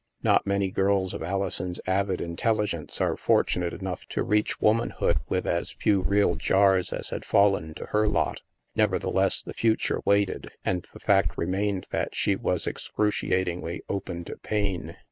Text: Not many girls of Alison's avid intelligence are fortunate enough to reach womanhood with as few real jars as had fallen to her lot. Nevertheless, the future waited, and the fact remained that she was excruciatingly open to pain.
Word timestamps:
Not 0.23 0.47
many 0.47 0.71
girls 0.71 1.13
of 1.13 1.21
Alison's 1.21 1.79
avid 1.85 2.21
intelligence 2.21 2.99
are 2.99 3.15
fortunate 3.15 3.71
enough 3.71 4.03
to 4.07 4.23
reach 4.23 4.59
womanhood 4.59 5.19
with 5.29 5.45
as 5.45 5.73
few 5.73 6.01
real 6.01 6.33
jars 6.33 6.91
as 6.91 7.09
had 7.11 7.23
fallen 7.23 7.75
to 7.75 7.85
her 7.85 8.07
lot. 8.07 8.41
Nevertheless, 8.75 9.43
the 9.43 9.53
future 9.53 10.01
waited, 10.03 10.49
and 10.65 10.87
the 10.91 10.99
fact 10.99 11.37
remained 11.37 11.85
that 11.91 12.15
she 12.15 12.35
was 12.35 12.65
excruciatingly 12.65 13.83
open 13.87 14.23
to 14.25 14.37
pain. 14.37 14.97